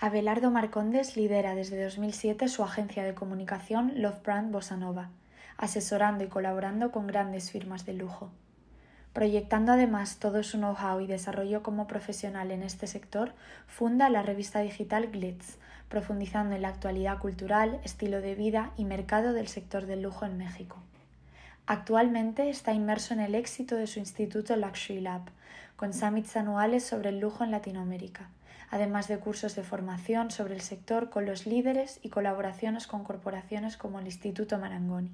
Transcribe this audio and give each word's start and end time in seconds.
Abelardo 0.00 0.52
Marcondes 0.52 1.16
lidera 1.16 1.56
desde 1.56 1.82
2007 1.82 2.46
su 2.46 2.62
agencia 2.62 3.02
de 3.02 3.16
comunicación 3.16 3.90
Love 3.96 4.22
Brand 4.22 4.52
Bossa 4.52 4.76
Nova, 4.76 5.10
asesorando 5.56 6.22
y 6.22 6.28
colaborando 6.28 6.92
con 6.92 7.08
grandes 7.08 7.50
firmas 7.50 7.84
de 7.84 7.94
lujo. 7.94 8.30
Proyectando 9.12 9.72
además 9.72 10.18
todo 10.20 10.44
su 10.44 10.58
know-how 10.58 11.00
y 11.00 11.08
desarrollo 11.08 11.64
como 11.64 11.88
profesional 11.88 12.52
en 12.52 12.62
este 12.62 12.86
sector, 12.86 13.32
funda 13.66 14.08
la 14.08 14.22
revista 14.22 14.60
digital 14.60 15.08
Glitz, 15.08 15.56
profundizando 15.88 16.54
en 16.54 16.62
la 16.62 16.68
actualidad 16.68 17.18
cultural, 17.18 17.80
estilo 17.82 18.20
de 18.20 18.36
vida 18.36 18.70
y 18.76 18.84
mercado 18.84 19.32
del 19.32 19.48
sector 19.48 19.86
del 19.86 20.02
lujo 20.02 20.24
en 20.24 20.38
México. 20.38 20.76
Actualmente 21.66 22.50
está 22.50 22.72
inmerso 22.72 23.14
en 23.14 23.20
el 23.20 23.34
éxito 23.34 23.74
de 23.74 23.88
su 23.88 23.98
instituto 23.98 24.54
Luxury 24.54 25.00
Lab, 25.00 25.22
con 25.74 25.92
summits 25.92 26.36
anuales 26.36 26.84
sobre 26.84 27.08
el 27.08 27.18
lujo 27.18 27.42
en 27.42 27.50
Latinoamérica 27.50 28.30
además 28.70 29.08
de 29.08 29.18
cursos 29.18 29.54
de 29.54 29.62
formación 29.62 30.30
sobre 30.30 30.54
el 30.54 30.60
sector 30.60 31.10
con 31.10 31.26
los 31.26 31.46
líderes 31.46 32.00
y 32.02 32.10
colaboraciones 32.10 32.86
con 32.86 33.04
corporaciones 33.04 33.76
como 33.76 33.98
el 33.98 34.06
Instituto 34.06 34.58
Marangoni. 34.58 35.12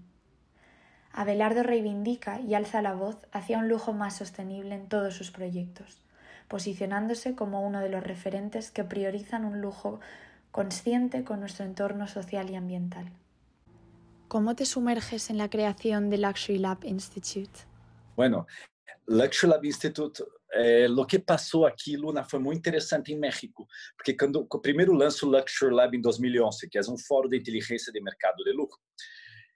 Abelardo 1.13 1.63
reivindica 1.63 2.41
y 2.41 2.55
alza 2.55 2.83
la 2.83 2.95
voz 2.95 3.29
hacia 3.31 3.59
un 3.59 3.69
lujo 3.69 3.93
más 3.93 4.17
sostenible 4.17 4.75
en 4.75 4.89
todos 4.89 5.15
sus 5.15 5.31
proyectos, 5.31 6.03
posicionándose 6.49 7.37
como 7.37 7.65
uno 7.65 7.81
de 7.81 7.89
los 7.89 8.03
referentes 8.03 8.73
que 8.73 8.83
priorizan 8.83 9.45
un 9.45 9.61
lujo 9.61 10.01
consciente 10.51 11.23
con 11.25 11.41
nuestro 11.41 11.65
entorno 11.65 12.09
social 12.09 12.51
y 12.51 12.57
ambiental. 12.57 13.13
¿Cómo 14.27 14.57
te 14.57 14.67
sumerges 14.67 15.31
en 15.31 15.39
la 15.39 15.49
creación 15.49 16.11
de 16.11 16.19
Luxury 16.19 16.59
Lab 16.59 16.85
Institute? 16.85 17.61
Bueno, 18.17 18.49
Luxury 19.07 19.53
Lab 19.53 19.65
Institute 19.65 20.25
é, 20.55 20.89
o 20.89 21.05
que 21.05 21.19
passou 21.19 21.67
aqui, 21.67 21.97
Luna, 21.97 22.25
foi 22.25 22.39
muito 22.39 22.59
interessante 22.59 23.13
em 23.13 23.19
México, 23.19 23.67
porque 23.97 24.15
quando 24.15 24.47
o 24.49 24.61
primeiro 24.61 24.93
lanço 24.93 25.29
Luxury 25.29 25.75
Lab 25.75 25.97
em 25.97 26.01
2011, 26.01 26.69
que 26.69 26.79
é 26.79 26.81
um 26.83 26.97
fórum 26.97 27.29
de 27.29 27.37
inteligência 27.37 27.93
de 27.93 28.01
mercado 28.01 28.43
de 28.45 28.53
lucro, 28.53 28.79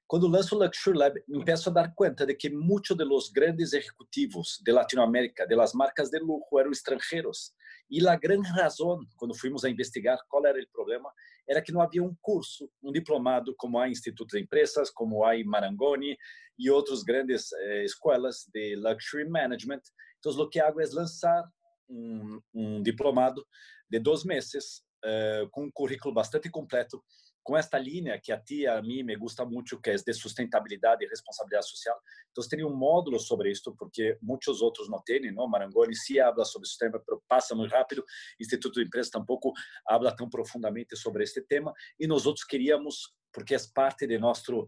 quando 0.08 0.26
lanço 0.26 0.56
o 0.56 0.58
Luxury 0.58 0.98
Lab, 0.98 1.22
me 1.28 1.44
peço 1.44 1.68
a 1.68 1.72
dar 1.72 1.94
conta 1.94 2.24
de 2.24 2.34
que 2.34 2.48
muitos 2.48 2.96
dos 2.96 3.28
grandes 3.28 3.74
executivos 3.74 4.58
de 4.64 4.72
Latinoamérica, 4.72 5.46
de 5.46 5.54
las 5.54 5.74
marcas 5.74 6.10
de 6.10 6.18
lujo, 6.18 6.58
eram 6.58 6.70
estrangeiros. 6.70 7.52
E 7.90 8.06
a 8.08 8.16
grande 8.16 8.48
razão, 8.48 8.98
quando 9.16 9.34
fomos 9.34 9.64
a 9.64 9.70
investigar 9.70 10.18
qual 10.28 10.46
era 10.46 10.58
o 10.58 10.68
problema, 10.72 11.12
era 11.46 11.62
que 11.62 11.72
não 11.72 11.80
havia 11.80 12.02
um 12.02 12.16
curso, 12.22 12.70
um 12.82 12.90
diplomado, 12.90 13.54
como 13.56 13.78
há 13.78 13.86
em 13.86 13.92
Instituto 13.92 14.36
de 14.36 14.42
Empresas, 14.42 14.90
como 14.90 15.24
há 15.24 15.36
em 15.36 15.44
Marangoni 15.44 16.16
e 16.58 16.70
outras 16.70 17.02
grandes 17.02 17.52
eh, 17.52 17.84
escolas 17.84 18.46
de 18.52 18.76
Luxury 18.76 19.28
Management, 19.28 19.82
então, 20.18 20.32
o 20.32 20.48
que 20.48 20.60
hago 20.60 20.80
é 20.80 20.86
lançar 20.92 21.44
um, 21.88 22.40
um 22.54 22.82
diplomado 22.82 23.44
de 23.90 23.98
dois 23.98 24.24
meses 24.24 24.82
uh, 25.04 25.48
com 25.50 25.64
um 25.64 25.70
currículo 25.70 26.12
bastante 26.14 26.50
completo, 26.50 27.02
com 27.42 27.56
esta 27.56 27.78
linha 27.78 28.20
que 28.22 28.30
a 28.30 28.38
ti 28.38 28.66
a 28.66 28.82
mim 28.82 29.02
me 29.02 29.16
gusta 29.16 29.42
muito, 29.42 29.80
que 29.80 29.88
é 29.88 29.94
de 29.94 30.12
sustentabilidade 30.12 31.02
e 31.02 31.08
responsabilidade 31.08 31.66
social. 31.66 31.98
Então, 32.30 32.46
teria 32.46 32.66
um 32.66 32.76
módulo 32.76 33.18
sobre 33.18 33.50
isto, 33.50 33.74
porque 33.74 34.18
muitos 34.20 34.60
outros 34.60 34.90
não 34.90 35.02
têm, 35.02 35.32
não? 35.32 35.48
Marangoni 35.48 35.96
se 35.96 36.20
habla 36.20 36.44
sobre 36.44 36.68
esse 36.68 36.76
tema, 36.76 37.02
passa 37.26 37.54
muito 37.54 37.70
rápido. 37.70 38.04
Instituto 38.38 38.74
de 38.78 38.86
Empresas 38.86 39.10
tampouco 39.10 39.52
habla 39.86 40.14
tão 40.14 40.28
profundamente 40.28 40.94
sobre 40.94 41.24
este 41.24 41.40
tema. 41.40 41.72
E 41.98 42.06
nós 42.06 42.26
outros 42.26 42.44
queríamos, 42.44 43.14
porque 43.32 43.54
é 43.54 43.58
parte 43.74 44.06
de 44.06 44.18
nosso 44.18 44.66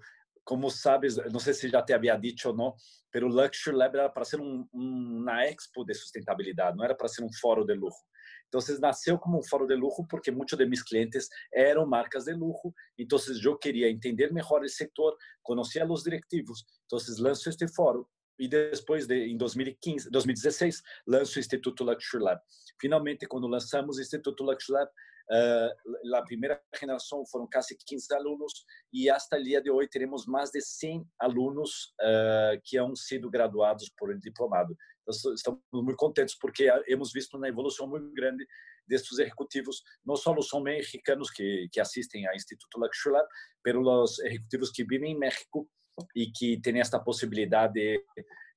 como 0.50 0.68
sabes, 0.68 1.14
não 1.30 1.38
sei 1.38 1.54
se 1.54 1.68
já 1.68 1.80
te 1.80 1.92
havia 1.92 2.16
dito 2.16 2.48
ou 2.48 2.56
não, 2.56 2.74
pero 3.08 3.28
o 3.28 3.30
Luxury 3.30 3.76
Lab 3.76 3.96
era 3.96 4.08
para 4.08 4.24
ser 4.24 4.40
um, 4.40 4.66
um, 4.74 5.20
uma 5.20 5.44
expo 5.46 5.84
de 5.84 5.94
sustentabilidade, 5.94 6.76
não 6.76 6.84
era 6.84 6.92
para 6.92 7.06
ser 7.06 7.22
um 7.22 7.32
fórum 7.40 7.64
de 7.64 7.72
luxo. 7.72 8.00
Então, 8.48 8.60
nasceu 8.80 9.16
como 9.16 9.38
um 9.38 9.44
fórum 9.44 9.64
de 9.64 9.76
luxo 9.76 10.04
porque 10.10 10.32
muitos 10.32 10.58
de 10.58 10.66
meus 10.66 10.82
clientes 10.82 11.28
eram 11.54 11.86
marcas 11.86 12.24
de 12.24 12.32
luxo. 12.32 12.74
Então, 12.98 13.16
eu 13.44 13.56
queria 13.58 13.88
entender 13.88 14.32
melhor 14.32 14.64
esse 14.64 14.74
setor, 14.74 15.16
conhecer 15.40 15.88
os 15.88 16.02
directivos. 16.02 16.64
Então, 16.84 16.98
lanço 17.20 17.48
este 17.48 17.68
fórum 17.68 18.04
e 18.40 18.48
depois 18.48 19.06
de, 19.06 19.26
em 19.26 19.36
2015, 19.36 20.10
2016 20.10 20.82
lanço 21.06 21.36
o 21.36 21.40
Instituto 21.40 21.84
Luxury 21.84 22.24
Lab. 22.24 22.40
Finalmente, 22.80 23.26
quando 23.26 23.46
lançamos 23.46 23.98
o 23.98 24.00
Instituto 24.00 24.42
Luxury 24.42 24.78
Lab, 24.78 24.90
Uh, 25.30 26.24
primeira 26.24 26.60
geração 26.76 27.24
foram 27.24 27.46
quase 27.48 27.78
15 27.86 28.12
alunos 28.14 28.52
e 28.92 29.08
hasta 29.08 29.38
o 29.38 29.42
dia 29.42 29.62
de 29.62 29.70
hoje 29.70 29.88
teremos 29.88 30.26
mais 30.26 30.50
de 30.50 30.60
100 30.60 31.06
alunos 31.20 31.94
uh, 32.00 32.60
que 32.64 32.76
han 32.76 32.96
sido 32.96 33.30
graduados 33.30 33.92
por 33.96 34.12
diplomado. 34.18 34.76
Então, 35.02 35.32
estamos 35.32 35.60
muito 35.72 35.96
contentes 35.96 36.36
porque 36.36 36.68
hemos 36.88 37.12
visto 37.12 37.36
uma 37.36 37.46
evolução 37.46 37.86
muito 37.86 38.12
grande 38.12 38.44
destes 38.88 39.20
executivos, 39.20 39.84
não 40.04 40.16
só 40.16 40.34
são 40.40 40.60
mexicanos 40.60 41.30
que, 41.30 41.68
que 41.70 41.80
assistem 41.80 42.26
ao 42.26 42.34
Instituto 42.34 42.80
Luxury 42.80 43.14
Lab, 43.14 43.28
mas 43.64 44.10
os 44.10 44.18
executivos 44.24 44.72
que 44.72 44.84
vivem 44.84 45.12
em 45.12 45.18
México 45.18 45.70
e 46.15 46.31
que 46.31 46.61
têm 46.61 46.81
esta 46.81 46.99
possibilidade 46.99 47.75
de, 47.75 48.05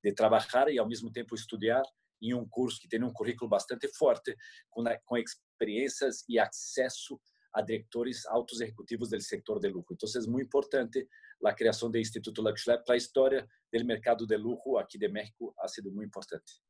de 0.04 0.14
trabalhar 0.14 0.70
e 0.70 0.78
ao 0.78 0.88
mesmo 0.88 1.12
tempo 1.12 1.36
estudar 1.36 1.84
em 2.22 2.34
um 2.34 2.48
curso 2.48 2.80
que 2.80 2.88
tem 2.88 3.04
um 3.04 3.12
currículo 3.12 3.50
bastante 3.50 3.88
forte, 3.90 4.36
com, 4.70 4.84
com 5.06 5.18
experiências 5.18 6.24
e 6.28 6.40
acesso 6.40 7.20
a 7.54 7.62
diretores 7.62 8.26
altos 8.26 8.62
executivos 8.62 9.10
do 9.10 9.22
setor 9.22 9.60
de 9.60 9.70
luxo. 9.70 9.94
Então, 9.94 10.10
é 10.10 10.28
muito 10.28 10.48
importante 10.48 11.08
a 11.46 11.54
criação 11.54 11.92
do 11.92 11.98
Instituto 11.98 12.42
Luxury 12.42 12.84
para 12.84 12.96
a 12.96 12.98
história 12.98 13.48
do 13.72 13.86
mercado 13.86 14.26
de 14.26 14.38
luxo 14.38 14.78
aqui 14.78 14.98
de 14.98 15.10
México 15.10 15.54
ha 15.60 15.68
sido 15.68 15.92
muito 15.92 16.08
importante. 16.08 16.62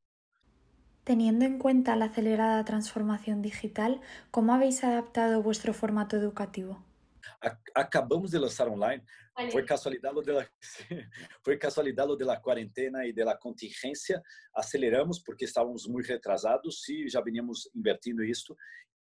Teniendo 1.03 1.43
en 1.45 1.59
cuenta 1.59 1.95
la 1.95 2.05
acelerada 2.05 2.63
transformación 2.63 3.41
digital, 3.41 3.99
¿cómo 4.31 4.53
habéis 4.53 4.83
adaptado 4.83 5.41
vuestro 5.41 5.73
formato 5.73 6.15
educativo? 6.15 6.81
Acabamos 7.75 8.31
de 8.31 8.37
lançar 8.37 8.67
online. 8.67 9.03
Foi 9.51 9.65
casualidade 9.65 10.21
da 10.21 10.47
foi 11.43 11.57
casualidade 11.57 12.15
da 12.17 12.39
quarentena 12.39 13.05
e 13.05 13.11
da 13.11 13.35
contingência. 13.35 14.21
Aceleramos 14.55 15.19
porque 15.19 15.45
estávamos 15.45 15.87
muito 15.87 16.07
retrasados 16.07 16.87
e 16.87 17.09
já 17.09 17.19
veníamos 17.19 17.67
invertindo 17.73 18.23
isto 18.23 18.55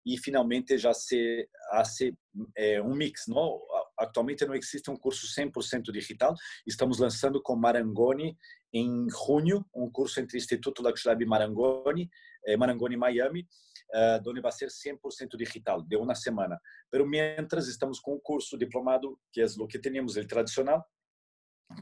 e 0.06 0.18
finalmente 0.18 0.78
já 0.78 0.94
se 0.94 1.50
hace 1.72 2.18
é, 2.56 2.82
um 2.82 2.96
mix, 2.96 3.24
não? 3.28 3.60
Atualmente 3.98 4.46
não 4.46 4.56
existe 4.56 4.90
um 4.90 4.96
curso 4.96 5.28
100% 5.28 5.92
digital. 5.92 6.36
Estamos 6.66 7.00
lançando 7.00 7.42
com 7.42 7.56
Marangoni 7.56 8.38
em 8.74 9.08
junho, 9.10 9.66
um 9.74 9.90
curso 9.90 10.20
entre 10.20 10.38
Instituto 10.38 10.82
Luxlab 10.82 11.24
Marangoni, 11.26 12.10
é, 12.46 12.56
Marangoni 12.56 12.98
Miami, 12.98 13.48
uh, 13.94 14.30
onde 14.30 14.42
vai 14.42 14.52
ser 14.52 14.70
100% 14.70 15.38
digital, 15.38 15.82
de 15.82 15.96
uma 15.96 16.16
semana. 16.16 16.60
Pero 16.92 17.06
mientras 17.06 17.68
estamos 17.68 18.00
com 18.00 18.16
um 18.16 18.20
curso 18.20 18.58
diplomado, 18.58 19.20
que 19.32 19.42
é 19.42 19.46
o 19.46 19.68
que 19.68 19.80
temos, 19.80 20.16
o 20.16 20.28
tradicional, 20.28 20.86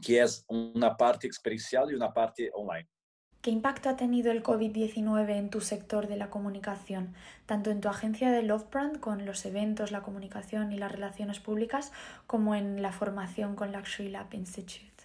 que 0.02 0.18
é 0.18 0.24
uma 0.48 0.94
parte 0.94 1.26
experiencial 1.26 1.90
e 1.90 1.96
uma 1.96 2.12
parte 2.12 2.50
online. 2.54 2.88
¿Qué 3.46 3.52
impacto 3.52 3.88
ha 3.88 3.96
tenido 3.96 4.32
el 4.32 4.42
COVID-19 4.42 5.30
en 5.36 5.50
tu 5.50 5.60
sector 5.60 6.08
de 6.08 6.16
la 6.16 6.30
comunicación, 6.30 7.14
tanto 7.46 7.70
en 7.70 7.80
tu 7.80 7.88
agencia 7.88 8.32
de 8.32 8.42
Love 8.42 8.68
Brand 8.72 8.98
con 8.98 9.24
los 9.24 9.46
eventos, 9.46 9.92
la 9.92 10.02
comunicación 10.02 10.72
y 10.72 10.78
las 10.78 10.90
relaciones 10.90 11.38
públicas, 11.38 11.92
como 12.26 12.56
en 12.56 12.82
la 12.82 12.90
formación 12.90 13.54
con 13.54 13.70
Luxury 13.70 14.08
Lab 14.08 14.34
Institute? 14.34 15.04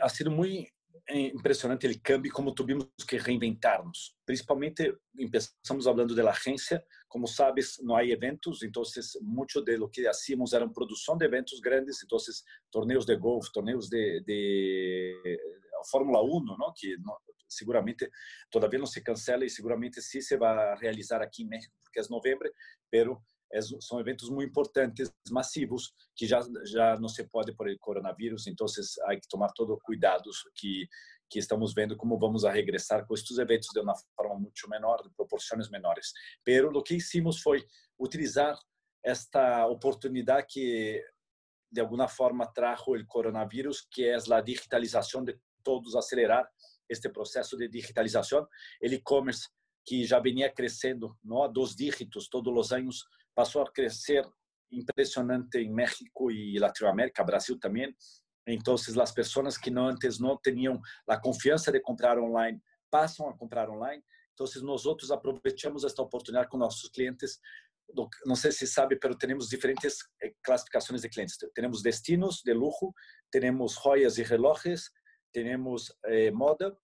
Ha 0.00 0.08
sido 0.08 0.30
muy 0.30 0.66
é 1.06 1.18
impressionante 1.18 1.86
ele 1.86 2.00
cambia 2.00 2.32
como 2.32 2.54
tuvimos 2.54 2.88
que 3.06 3.18
reinventarnos. 3.18 4.16
Principalmente, 4.24 4.96
começamos 5.14 5.84
falando 5.84 6.14
da 6.14 6.30
agência, 6.30 6.82
como 7.06 7.26
sabes, 7.26 7.78
não 7.82 7.94
há 7.94 8.02
eventos, 8.02 8.62
então 8.62 8.82
muito 9.20 9.62
de 9.62 9.76
lo 9.76 9.90
que 9.90 10.06
hacíamos 10.06 10.54
era 10.54 10.66
produção 10.66 11.14
de 11.14 11.26
eventos 11.26 11.60
grandes, 11.60 12.02
então 12.02 12.16
torneios 12.70 13.04
de 13.04 13.16
golf, 13.16 13.50
torneios 13.52 13.90
de, 13.90 14.22
de 14.22 15.20
Fórmula 15.90 16.22
1, 16.22 16.56
não? 16.58 16.72
que 16.74 16.96
seguramente 17.48 18.08
todavia 18.50 18.78
não 18.78 18.86
se 18.86 19.00
cancela 19.02 19.44
e 19.44 19.50
seguramente 19.50 20.00
sim 20.02 20.20
se 20.20 20.36
vai 20.36 20.76
realizar 20.78 21.22
aqui 21.22 21.42
em 21.42 21.48
México, 21.48 21.74
porque 21.82 22.00
é 22.00 22.02
novembro, 22.10 22.50
pero 22.90 23.22
são 23.80 24.00
eventos 24.00 24.28
muito 24.28 24.50
importantes, 24.50 25.12
massivos, 25.30 25.92
que 26.16 26.26
já 26.26 26.40
já 26.64 26.98
não 26.98 27.08
se 27.08 27.24
pode 27.24 27.54
por 27.54 27.68
el 27.68 27.78
coronavírus, 27.78 28.46
então 28.46 28.66
há 29.04 29.14
que 29.14 29.28
tomar 29.28 29.52
todo 29.54 29.78
cuidado 29.82 30.30
que 30.54 30.88
que 31.28 31.38
estamos 31.38 31.74
vendo 31.74 31.96
como 31.96 32.18
vamos 32.18 32.44
a 32.44 32.52
regressar 32.52 33.04
com 33.06 33.14
estes 33.14 33.38
eventos 33.38 33.68
de 33.72 33.80
uma 33.80 33.94
forma 34.14 34.38
muito 34.38 34.68
menor, 34.68 35.02
de 35.02 35.10
proporções 35.10 35.68
menores. 35.68 36.12
Pero 36.44 36.70
o 36.70 36.82
que 36.82 36.94
hicimos 36.94 37.40
foi 37.40 37.66
utilizar 37.98 38.56
esta 39.04 39.66
oportunidade 39.66 40.46
que 40.48 41.02
de 41.70 41.80
alguma 41.80 42.08
forma 42.08 42.46
trajo 42.52 42.92
o 42.92 43.06
coronavírus, 43.06 43.86
que 43.90 44.04
é 44.04 44.16
a 44.16 44.40
digitalização 44.40 45.24
de 45.24 45.38
todos, 45.64 45.96
acelerar 45.96 46.48
este 46.88 47.08
processo 47.08 47.56
de 47.56 47.68
digitalização, 47.68 48.46
e-commerce 48.80 49.48
que 49.84 50.04
já 50.04 50.18
vinha 50.18 50.52
crescendo, 50.52 51.16
não 51.22 51.42
a 51.42 51.48
dos 51.48 51.74
dígitos 51.74 52.28
todos 52.28 52.52
os 52.56 52.72
anos, 52.72 53.04
passou 53.34 53.62
a 53.62 53.70
crescer 53.70 54.24
impressionante 54.70 55.58
em 55.58 55.72
México 55.72 56.30
e 56.30 56.58
Latinoamérica, 56.58 57.22
Brasil 57.22 57.58
também. 57.58 57.94
Então, 58.48 58.74
as 58.74 59.12
pessoas 59.12 59.56
que 59.56 59.70
não 59.70 59.88
antes 59.88 60.18
não 60.18 60.38
tinham 60.42 60.80
a 61.08 61.18
confiança 61.18 61.70
de 61.70 61.80
comprar 61.80 62.18
online 62.18 62.60
passam 62.90 63.28
a 63.28 63.36
comprar 63.36 63.68
online. 63.68 64.02
Então, 64.34 64.46
nós 64.62 64.86
outros 64.86 65.10
aproveitamos 65.10 65.84
esta 65.84 66.02
oportunidade 66.02 66.48
com 66.48 66.56
nossos 66.56 66.88
clientes 66.90 67.38
não 68.24 68.34
sei 68.34 68.52
se 68.52 68.66
sabe, 68.66 68.96
pero 68.96 69.16
temos 69.16 69.48
diferentes 69.48 69.98
eh, 70.22 70.32
classificações 70.42 71.02
de 71.02 71.08
clientes. 71.08 71.36
Temos 71.54 71.82
destinos 71.82 72.42
de 72.44 72.52
luxo, 72.52 72.92
temos 73.30 73.74
joias 73.74 74.18
e 74.18 74.22
relógios, 74.22 74.90
temos 75.36 75.92
eh, 76.06 76.30
moda 76.30 76.74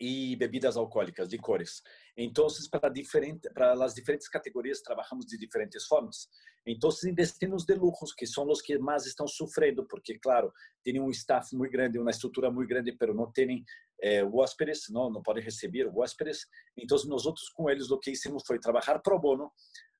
e 0.00 0.34
bebidas 0.34 0.76
alcoólicas, 0.76 1.28
licores. 1.28 1.80
Então, 2.16 2.48
para 2.68 2.88
diferente, 2.88 3.48
para 3.54 3.72
as 3.84 3.94
diferentes 3.94 4.28
categorias 4.28 4.82
trabalhamos 4.82 5.26
de 5.26 5.38
diferentes 5.38 5.86
formas. 5.86 6.28
Então, 6.66 6.90
em 7.06 7.14
destinos 7.14 7.64
de 7.64 7.74
luxos, 7.76 8.12
que 8.12 8.26
são 8.26 8.50
os 8.50 8.60
que 8.60 8.76
mais 8.78 9.06
estão 9.06 9.28
sofrendo, 9.28 9.86
porque 9.86 10.18
claro, 10.18 10.52
têm 10.82 11.00
um 11.00 11.08
staff 11.10 11.54
muito 11.54 11.70
grande, 11.70 12.00
uma 12.00 12.10
estrutura 12.10 12.50
muito 12.50 12.68
grande, 12.68 12.96
mas 13.00 13.14
não 13.14 13.30
têm 13.30 13.64
eh, 14.02 14.24
hóspedes, 14.24 14.88
não, 14.90 15.08
não 15.08 15.22
podem 15.22 15.44
receber 15.44 15.86
hóspedes. 15.86 16.40
Então, 16.76 16.98
nós 17.06 17.26
outros 17.26 17.48
com 17.50 17.70
eles 17.70 17.92
o 17.92 17.98
que 17.98 18.10
hicimos 18.10 18.42
foi 18.44 18.58
trabalhar 18.58 18.98
pro 18.98 19.20
bono 19.20 19.52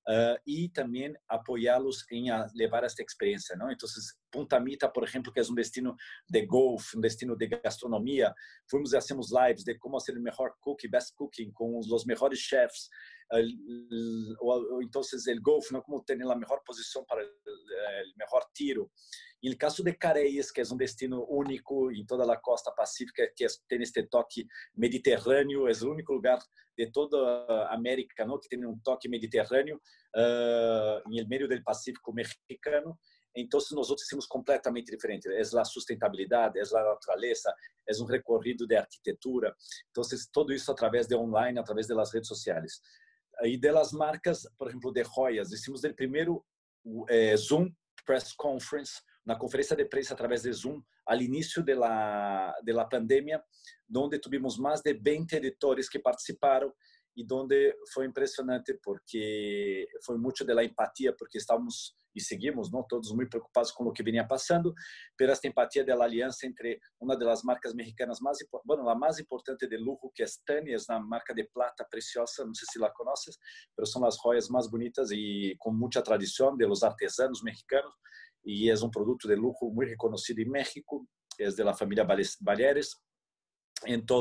uh, 0.08 0.40
e 0.46 0.68
também 0.68 1.14
apoiá-los 1.28 2.04
em 2.10 2.26
levar 2.54 2.84
esta 2.84 3.02
experiência, 3.02 3.56
não? 3.56 3.70
Então, 3.70 3.88
Punta 4.30 4.58
Mita, 4.58 4.88
por 4.88 5.04
exemplo, 5.04 5.30
que 5.30 5.40
é 5.40 5.42
um 5.42 5.54
destino 5.54 5.94
de 6.28 6.46
golf, 6.46 6.94
um 6.96 7.00
destino 7.00 7.36
de 7.36 7.46
gastronomia, 7.48 8.32
fomos 8.70 8.92
e 8.92 8.96
hacemos 8.96 9.30
lives 9.30 9.62
de 9.62 9.76
como 9.78 10.00
fazer 10.00 10.18
o 10.18 10.22
melhor 10.22 10.54
cooking, 10.60 10.88
best 10.88 11.14
cooking 11.14 11.52
com 11.52 11.78
os 11.78 12.04
melhores 12.06 12.38
chefs, 12.38 12.88
então 14.82 15.00
o 15.00 15.42
golf, 15.42 15.70
não 15.70 15.80
como 15.80 16.02
ter 16.02 16.14
a 16.14 16.36
melhor 16.36 16.60
posição 16.64 17.04
para 17.04 17.24
o 17.24 18.18
melhor 18.18 18.46
tiro. 18.54 18.90
E 19.42 19.50
no 19.50 19.56
caso 19.56 19.82
de 19.82 19.92
Careias, 19.94 20.50
que 20.50 20.60
é 20.60 20.64
um 20.70 20.76
destino 20.76 21.26
único 21.28 21.90
em 21.90 22.04
toda 22.04 22.30
a 22.30 22.36
costa 22.36 22.70
pacífica, 22.70 23.26
que 23.34 23.46
tem 23.68 23.82
este 23.82 24.02
toque 24.04 24.46
mediterrâneo, 24.76 25.66
é 25.66 25.72
o 25.72 25.90
único 25.90 26.12
lugar 26.12 26.38
de 26.76 26.90
toda 26.90 27.16
a 27.16 27.74
América 27.74 28.24
não, 28.24 28.38
que 28.38 28.48
tem 28.48 28.64
um 28.66 28.78
toque 28.78 29.08
mediterrâneo 29.08 29.80
uh, 30.16 31.10
em 31.10 31.26
meio 31.26 31.48
do 31.48 31.62
Pacífico 31.62 32.12
mexicano. 32.12 32.98
Então, 33.34 33.58
nós 33.72 33.88
outros 33.88 34.06
somos 34.08 34.26
completamente 34.26 34.90
diferentes. 34.90 35.26
É 35.26 35.58
a 35.58 35.64
sustentabilidade, 35.64 36.58
é 36.58 36.62
a 36.62 36.84
natureza, 36.84 37.54
é 37.88 38.02
um 38.02 38.04
recorrido 38.04 38.66
de 38.66 38.76
arquitetura. 38.76 39.54
Então, 39.90 40.04
tudo 40.32 40.52
isso 40.52 40.70
através 40.70 41.06
de 41.06 41.14
online, 41.14 41.58
através 41.58 41.86
das 41.86 42.12
redes 42.12 42.28
sociais. 42.28 42.80
E 43.42 43.56
delas 43.56 43.92
marcas, 43.92 44.46
por 44.58 44.68
exemplo, 44.68 44.92
de 44.92 45.02
joias. 45.04 45.52
Hicimos 45.52 45.82
o 45.84 45.94
primeiro 45.94 46.44
eh, 47.08 47.36
Zoom 47.36 47.70
Press 48.04 48.32
Conference, 48.32 49.00
na 49.24 49.36
conferência 49.36 49.76
de 49.76 49.84
prensa 49.84 50.14
através 50.14 50.42
de 50.42 50.52
Zoom, 50.52 50.82
ao 51.06 51.20
início 51.20 51.64
da 51.64 52.84
pandemia, 52.90 53.42
onde 53.94 54.18
tivemos 54.18 54.56
mais 54.56 54.80
de 54.80 54.94
20 54.94 55.32
editores 55.34 55.88
que 55.88 55.98
participaram 55.98 56.72
e 57.16 57.26
onde 57.32 57.76
foi 57.92 58.06
impressionante 58.06 58.78
porque 58.82 59.86
foi 60.04 60.18
muito 60.18 60.44
da 60.44 60.64
empatia, 60.64 61.14
porque 61.16 61.38
estávamos 61.38 61.94
e 62.14 62.20
seguimos, 62.20 62.70
não 62.70 62.82
todos 62.82 63.10
muito 63.12 63.30
preocupados 63.30 63.70
com 63.70 63.84
o 63.84 63.92
que 63.92 64.02
vinha 64.02 64.26
passando, 64.26 64.74
esta 65.18 65.48
empatia 65.48 65.84
da 65.84 65.94
aliança 66.02 66.46
entre 66.46 66.78
uma 67.00 67.16
das 67.16 67.42
marcas 67.42 67.74
mexicanas 67.74 68.20
mais, 68.20 68.38
bueno, 68.64 68.88
a 68.88 68.94
mais 68.94 69.18
importante 69.18 69.66
de 69.66 69.76
luxo, 69.76 70.10
que 70.14 70.22
é 70.22 70.26
Stani, 70.26 70.72
é 70.72 70.76
uma 70.90 71.00
marca 71.00 71.34
de 71.34 71.44
plata 71.44 71.86
preciosa, 71.90 72.44
não 72.44 72.54
sei 72.54 72.66
se 72.70 72.78
la 72.78 72.90
conheces, 72.90 73.38
mas 73.78 73.90
são 73.90 74.04
as 74.04 74.16
joias 74.16 74.48
mais 74.48 74.68
bonitas 74.68 75.10
e 75.10 75.56
com 75.58 75.72
muita 75.72 76.02
tradição 76.02 76.56
de 76.56 76.66
los 76.66 76.82
artesanos 76.82 77.42
mexicanos, 77.42 77.94
e 78.44 78.68
é 78.68 78.74
um 78.74 78.90
produto 78.90 79.28
de 79.28 79.34
luxo 79.34 79.70
muito 79.70 79.88
reconhecido 79.88 80.40
em 80.40 80.50
México, 80.50 81.06
é 81.38 81.50
da 81.50 81.72
família 81.72 82.04
Balheres. 82.04 82.96
Então, 83.86 84.20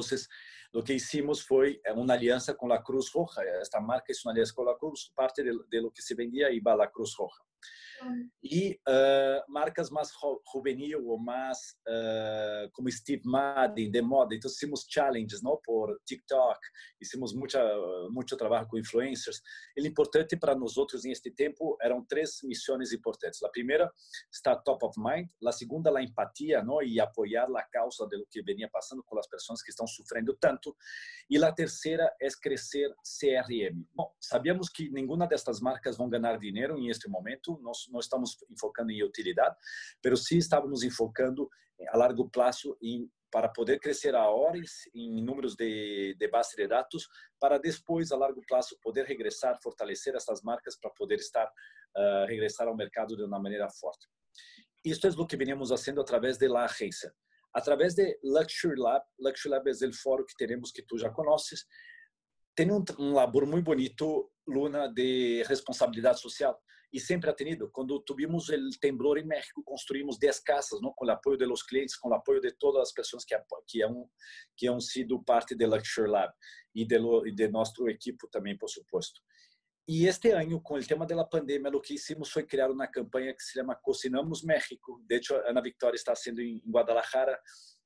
o 0.73 0.81
que 0.81 0.93
hicimos 0.93 1.41
foi 1.41 1.81
uma 1.93 2.13
aliança 2.13 2.53
com 2.53 2.71
a 2.71 2.81
Cruz 2.81 3.09
Roja. 3.13 3.41
Esta 3.61 3.79
marca 3.81 4.11
é 4.11 4.15
uma 4.23 4.31
aliança 4.31 4.53
com 4.53 4.67
a 4.69 4.77
Cruz, 4.77 5.11
parte 5.15 5.43
de, 5.43 5.51
de 5.67 5.79
lo 5.81 5.91
que 5.91 6.01
se 6.01 6.15
vendia 6.15 6.51
iba 6.51 6.71
a 6.71 6.75
la 6.75 6.87
Cruz 6.87 7.13
Roja. 7.15 7.41
E 8.43 8.79
uh, 8.87 9.51
marcas 9.51 9.89
mais 9.89 10.09
juvenil 10.53 11.07
ou 11.07 11.19
mais 11.19 11.57
uh, 11.87 12.69
como 12.73 12.91
Steve 12.91 13.21
Madden 13.25 13.91
de 13.91 14.01
moda. 14.01 14.35
Então, 14.35 14.49
hicimos 14.49 14.85
challenges 14.89 15.41
não 15.41 15.59
por 15.63 15.95
TikTok, 16.05 16.59
hicimos 16.99 17.33
muita, 17.33 17.61
muito 18.09 18.35
trabalho 18.35 18.67
com 18.67 18.77
influencers. 18.77 19.41
O 19.77 19.85
importante 19.85 20.35
para 20.35 20.55
nós 20.55 20.77
outros 20.77 21.03
neste 21.03 21.31
tempo 21.31 21.77
eram 21.81 22.03
três 22.03 22.39
missões 22.43 22.91
importantes. 22.91 23.41
A 23.43 23.49
primeira, 23.49 23.91
estar 24.31 24.55
top 24.57 24.85
of 24.85 24.99
mind. 24.99 25.27
A 25.45 25.51
segunda, 25.51 25.95
a 25.95 26.03
empatia 26.03 26.63
não? 26.63 26.81
e 26.81 26.99
apoiar 26.99 27.47
a 27.55 27.63
causa 27.63 28.07
do 28.07 28.25
que 28.29 28.41
vinha 28.41 28.69
passando 28.69 29.03
com 29.03 29.17
as 29.19 29.27
pessoas 29.27 29.61
que 29.61 29.69
estão 29.69 29.85
sofrendo 29.85 30.35
tanto. 30.39 30.75
E 31.29 31.43
a 31.43 31.51
terceira 31.51 32.11
é 32.21 32.27
crescer 32.41 32.93
CRM. 33.03 33.85
Bom, 33.93 34.13
sabíamos 34.19 34.69
que 34.69 34.89
nenhuma 34.89 35.27
destas 35.27 35.59
marcas 35.59 35.97
vão 35.97 36.09
ganhar 36.09 36.37
dinheiro 36.37 36.77
em 36.77 36.87
este 36.87 37.09
momento. 37.09 37.50
Nós 37.61 37.87
não 37.89 37.99
estamos 37.99 38.37
enfocando 38.49 38.91
em 38.91 39.03
utilidade, 39.03 39.55
mas 40.03 40.25
sim 40.25 40.37
estávamos 40.37 40.83
enfocando 40.83 41.49
a 41.89 41.97
largo 41.97 42.29
prazo 42.29 42.77
em 42.81 43.09
para 43.31 43.47
poder 43.47 43.79
crescer 43.79 44.13
a 44.13 44.29
horas 44.29 44.69
em 44.93 45.23
números 45.23 45.55
de, 45.55 46.15
de 46.19 46.27
base 46.27 46.55
de 46.55 46.67
dados, 46.67 47.07
para 47.39 47.57
depois, 47.57 48.11
a 48.11 48.17
largo 48.17 48.43
prazo, 48.45 48.77
poder 48.83 49.05
regressar, 49.05 49.57
fortalecer 49.63 50.13
essas 50.15 50.41
marcas 50.41 50.77
para 50.77 50.91
poder 50.91 51.15
estar, 51.15 51.45
uh, 51.45 52.25
regressar 52.27 52.67
ao 52.67 52.75
mercado 52.75 53.15
de 53.15 53.23
uma 53.23 53.39
maneira 53.39 53.69
forte. 53.69 54.05
Isto 54.83 55.07
é 55.07 55.11
o 55.11 55.25
que 55.25 55.37
venimos 55.37 55.69
fazendo 55.69 56.01
através 56.01 56.37
da 56.37 56.65
agência. 56.65 57.13
Através 57.53 57.95
de 57.95 58.19
Luxury 58.21 58.77
Lab, 58.77 59.05
Luxury 59.17 59.55
Lab 59.55 59.69
é 59.69 59.87
o 59.87 59.93
fórum 59.93 60.25
que 60.25 60.35
teremos 60.35 60.71
que 60.71 60.81
tu 60.81 60.97
já 60.97 61.09
conheces, 61.09 61.65
tem 62.53 62.69
um, 62.69 62.83
um 62.99 63.13
labor 63.13 63.45
muito 63.45 63.65
bonito, 63.65 64.29
Luna, 64.45 64.87
de 64.93 65.43
responsabilidade 65.43 66.19
social 66.19 66.59
e 66.91 66.99
sempre 66.99 67.29
ha 67.29 67.33
tenido. 67.33 67.71
Tivemos 68.05 68.49
o 68.49 68.79
temblor 68.79 69.17
em 69.17 69.25
México, 69.25 69.63
construímos 69.63 70.17
10 70.17 70.39
casas, 70.41 70.81
não, 70.81 70.93
com 70.93 71.05
o 71.05 71.11
apoio 71.11 71.37
dos 71.37 71.63
clientes, 71.63 71.95
com 71.95 72.09
o 72.09 72.13
apoio 72.13 72.41
de 72.41 72.51
todas 72.51 72.89
as 72.89 72.93
pessoas 72.93 73.23
que 73.23 73.35
que 73.67 73.83
han, 73.83 74.05
que 74.57 74.67
han 74.67 74.79
sido 74.79 75.23
parte 75.23 75.55
do 75.55 75.67
Luxury 75.67 76.09
Lab 76.09 76.33
e 76.75 76.85
de, 76.85 76.97
e 77.25 77.31
de 77.31 77.47
nosso 77.47 77.87
equipo 77.87 78.27
também, 78.27 78.57
por 78.57 78.69
supuesto. 78.69 79.21
E 79.87 80.05
este 80.05 80.31
ano, 80.31 80.61
com 80.61 80.75
o 80.75 80.85
tema 80.85 81.05
da 81.05 81.25
pandemia, 81.25 81.71
o 81.71 81.81
que 81.81 81.95
hicimos 81.95 82.29
foi 82.29 82.43
criar 82.43 82.69
uma 82.69 82.87
campanha 82.87 83.33
que 83.33 83.41
se 83.41 83.53
chama 83.53 83.75
Cocinamos 83.75 84.43
México. 84.43 85.03
De 85.07 85.15
hecho, 85.15 85.35
Ana 85.45 85.61
Victoria 85.61 85.95
está 85.95 86.15
sendo 86.15 86.41
em 86.41 86.61
Guadalajara 86.65 87.37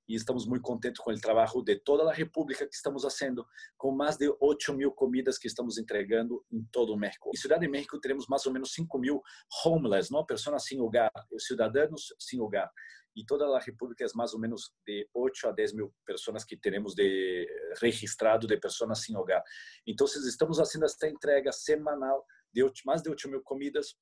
e 0.08 0.16
estamos 0.16 0.46
muito 0.46 0.62
contentes 0.62 1.02
com 1.02 1.12
o 1.12 1.20
trabalho 1.20 1.62
de 1.64 1.76
toda 1.78 2.10
a 2.10 2.14
República 2.14 2.68
que 2.68 2.76
estamos 2.76 3.04
fazendo, 3.04 3.46
com 3.78 3.92
mais 3.92 4.18
de 4.18 4.34
8 4.40 4.74
mil 4.74 4.92
comidas 4.92 5.38
que 5.38 5.48
estamos 5.48 5.78
entregando 5.78 6.44
em 6.52 6.64
todo 6.72 6.94
o 6.94 6.98
México. 6.98 7.30
Em 7.34 7.38
Cidade 7.38 7.62
de 7.62 7.68
México, 7.68 8.00
teremos 8.00 8.28
mais 8.28 8.46
ou 8.46 8.54
menos 8.54 8.74
5 8.74 8.98
mil 9.00 9.22
homeless, 9.66 10.12
não? 10.12 10.26
pessoas 10.26 10.66
sem 10.66 10.80
lugar, 10.80 11.12
cidadãos 11.40 12.14
sem 12.20 12.40
lugar. 12.40 12.72
E 13.16 13.26
toda 13.26 13.46
a 13.46 13.60
República 13.60 14.04
é 14.04 14.08
mais 14.14 14.34
ou 14.34 14.40
menos 14.40 14.74
de 14.86 15.08
8 15.14 15.48
a 15.48 15.52
10 15.52 15.74
mil 15.74 15.94
pessoas 16.06 16.44
que 16.44 16.58
teremos 16.58 16.94
de 16.94 17.48
registrado 17.82 18.46
de 18.46 18.58
pessoas 18.58 19.04
sem 19.04 19.16
lugar. 19.16 19.42
Então, 19.88 20.06
estamos 20.06 20.58
fazendo 20.58 20.84
esta 20.84 21.08
entrega 21.08 21.52
semanal 21.52 22.26
de 22.54 22.64
mais 22.86 23.02
de 23.02 23.10
8 23.10 23.30
mil 23.30 23.42
comidas 23.42 23.96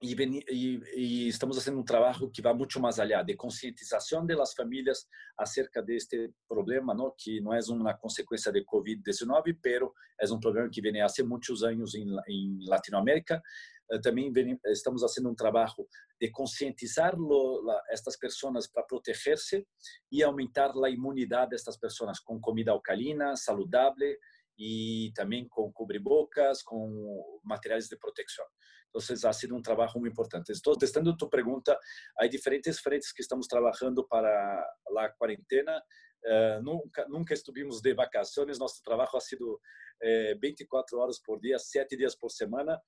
e, 0.00 1.28
estamos 1.28 1.56
fazendo 1.56 1.80
um 1.80 1.84
trabalho 1.84 2.30
que 2.30 2.40
vai 2.40 2.54
muito 2.54 2.78
mais 2.80 3.00
allá 3.00 3.22
de 3.22 3.34
conscientização 3.34 4.24
das 4.24 4.54
famílias 4.54 5.06
acerca 5.36 5.82
deste 5.82 6.32
problema, 6.48 6.94
não? 6.94 7.12
que 7.16 7.40
não 7.40 7.52
é 7.52 7.58
uma 7.68 7.94
consequência 7.94 8.52
de 8.52 8.64
Covid-19, 8.64 9.58
pero 9.60 9.92
é 10.20 10.32
um 10.32 10.38
problema 10.38 10.68
que 10.70 10.80
vem 10.80 11.00
há 11.00 11.08
muitos 11.24 11.64
anos 11.64 11.94
em, 11.94 12.06
Latinoamérica. 12.68 13.42
Eh, 13.90 13.98
também 14.00 14.32
estamos 14.66 15.02
fazendo 15.02 15.30
um 15.30 15.34
trabalho 15.34 15.88
de 16.20 16.30
conscientizar 16.30 17.16
lo, 17.16 17.62
la, 17.62 17.82
estas 17.90 18.16
pessoas 18.16 18.68
para 18.68 18.84
proteger-se 18.84 19.66
e 20.12 20.22
aumentar 20.22 20.72
a 20.76 20.90
imunidade 20.90 21.50
destas 21.50 21.76
pessoas 21.76 22.20
com 22.20 22.40
comida 22.40 22.70
alcalina, 22.70 23.34
saudável 23.34 24.16
e 24.58 25.12
também 25.14 25.46
com 25.48 25.72
cobrebocas, 25.72 26.62
com 26.62 27.40
materiais 27.44 27.86
de 27.86 27.96
proteção. 27.96 28.44
Então, 28.88 29.30
ha 29.30 29.32
sido 29.32 29.54
um 29.54 29.62
trabalho 29.62 29.92
muito 29.96 30.12
importante. 30.12 30.50
Estou 30.50 30.76
testando 30.76 31.16
tu 31.16 31.28
pergunta. 31.28 31.78
Há 32.18 32.26
diferentes 32.26 32.80
frentes 32.80 33.12
que 33.12 33.22
estamos 33.22 33.46
trabalhando 33.46 34.06
para 34.06 34.66
a 34.96 35.08
quarentena. 35.10 35.80
Uh, 36.24 36.62
nunca, 36.62 37.06
nunca 37.08 37.34
estivemos 37.34 37.80
de 37.80 37.94
vacações. 37.94 38.58
Nosso 38.58 38.82
trabalho 38.82 39.10
ha 39.14 39.20
sido 39.20 39.60
eh, 40.02 40.34
24 40.40 40.98
horas 40.98 41.20
por 41.20 41.38
dia, 41.40 41.58
7 41.58 41.96
dias 41.96 42.16
por 42.16 42.30
semana. 42.30 42.80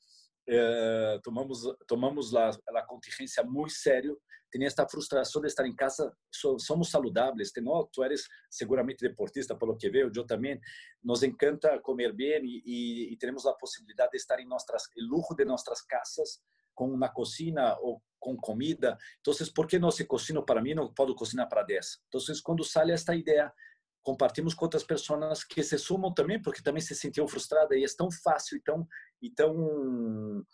Eh, 0.48 1.20
tomamos 1.22 1.62
tomamos 1.86 2.34
a, 2.34 2.50
a 2.50 2.82
contingência 2.82 3.44
muito 3.44 3.72
sério 3.72 4.18
tem 4.50 4.64
esta 4.64 4.86
frustração 4.88 5.40
de 5.40 5.48
estar 5.48 5.66
em 5.66 5.74
casa. 5.74 6.12
So, 6.34 6.58
somos 6.58 6.90
saludáveis 6.90 7.52
tem, 7.52 7.66
oh, 7.66 7.86
tu 7.86 8.02
eres 8.02 8.26
seguramente 8.50 9.06
deportista 9.06 9.56
pelo 9.56 9.76
que 9.76 9.88
vejo 9.88 10.10
eu 10.14 10.26
também 10.26 10.60
nos 11.02 11.22
encanta 11.22 11.78
comer 11.80 12.12
bem 12.12 12.44
e, 12.44 12.62
e, 12.66 13.12
e 13.12 13.16
temos 13.16 13.46
a 13.46 13.52
possibilidade 13.52 14.10
de 14.10 14.16
estar 14.16 14.40
em 14.40 14.46
nossas 14.46 14.82
luxo 14.98 15.34
de 15.34 15.44
nossas 15.44 15.80
casas 15.82 16.40
com 16.74 16.90
uma 16.90 17.08
cozinha 17.08 17.76
ou 17.80 18.02
com 18.18 18.36
comida. 18.36 18.98
Então 19.20 19.32
por 19.54 19.66
que 19.66 19.78
não 19.78 19.90
se 19.90 20.04
cocino 20.04 20.44
para 20.44 20.60
mim 20.60 20.74
não 20.74 20.92
posso 20.92 21.14
cozinhar 21.14 21.48
para 21.48 21.62
10 21.62 22.00
então 22.08 22.20
quando 22.42 22.64
sai 22.64 22.90
esta 22.90 23.14
ideia 23.14 23.52
compartimos 24.02 24.54
com 24.54 24.64
outras 24.64 24.84
pessoas 24.84 25.44
que 25.44 25.62
se 25.62 25.78
sumam 25.78 26.12
também, 26.12 26.40
porque 26.40 26.62
também 26.62 26.80
se 26.80 26.94
sentiam 26.94 27.28
frustradas 27.28 27.76
e 27.76 27.84
é 27.84 27.86
tão 27.96 28.10
fácil 28.10 28.56
e 28.56 28.60
tão, 28.60 28.86
e 29.20 29.30
tão 29.30 30.44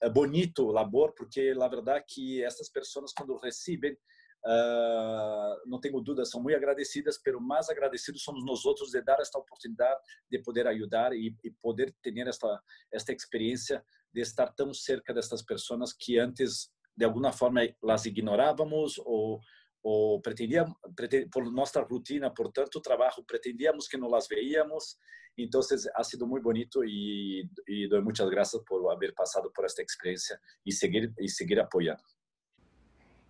é 0.00 0.08
bonito 0.08 0.66
o 0.66 0.72
labor, 0.72 1.12
porque 1.14 1.54
na 1.54 1.68
verdade 1.68 2.04
que 2.06 2.42
essas 2.42 2.68
pessoas 2.68 3.12
quando 3.12 3.36
recebem, 3.36 3.92
uh, 3.92 5.68
não 5.68 5.80
tenho 5.80 6.00
dúvida, 6.00 6.24
são 6.24 6.42
muito 6.42 6.56
agradecidas, 6.56 7.18
pero 7.18 7.40
mais 7.40 7.68
agradecidos 7.68 8.22
somos 8.22 8.44
nós 8.44 8.64
outros 8.64 8.90
de 8.90 9.02
dar 9.02 9.20
esta 9.20 9.38
oportunidade 9.38 10.00
de 10.30 10.38
poder 10.40 10.66
ajudar 10.66 11.12
e, 11.12 11.36
e 11.42 11.50
poder 11.50 11.94
ter 12.02 12.16
esta 12.28 12.62
esta 12.92 13.12
experiência 13.12 13.84
de 14.12 14.20
estar 14.20 14.52
tão 14.52 14.72
cerca 14.72 15.12
destas 15.12 15.42
pessoas 15.42 15.92
que 15.92 16.18
antes 16.18 16.70
de 16.96 17.04
alguma 17.04 17.32
forma 17.32 17.60
las 17.82 18.06
ignorávamos 18.06 18.98
ou 19.04 19.40
ou 19.84 20.18
pretendíamos, 20.22 20.74
por 21.30 21.52
nossa 21.52 21.82
rotina, 21.82 22.32
por 22.32 22.50
tanto 22.50 22.80
trabalho, 22.80 23.22
pretendíamos 23.26 23.86
que 23.86 23.98
não 23.98 24.08
las 24.08 24.26
veíamos. 24.26 24.96
Então, 25.36 25.60
ha 25.94 26.04
sido 26.04 26.26
muito 26.26 26.42
bonito 26.42 26.82
e, 26.82 27.46
e 27.68 27.86
dou 27.86 28.02
muitas 28.02 28.28
graças 28.30 28.62
por 28.64 28.90
haver 28.90 29.12
passado 29.14 29.52
por 29.52 29.66
esta 29.66 29.82
experiência 29.82 30.40
e 30.64 30.72
seguir 30.72 31.12
e 31.18 31.28
seguir 31.28 31.60
apoiando. 31.60 32.02